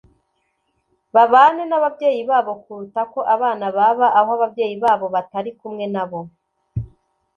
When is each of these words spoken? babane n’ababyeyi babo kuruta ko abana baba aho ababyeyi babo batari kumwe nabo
babane 1.15 1.63
n’ababyeyi 1.67 2.21
babo 2.29 2.53
kuruta 2.63 3.01
ko 3.13 3.19
abana 3.35 3.65
baba 3.77 4.07
aho 4.19 4.29
ababyeyi 4.37 4.75
babo 4.83 5.05
batari 5.15 5.51
kumwe 5.59 5.85
nabo 5.93 6.19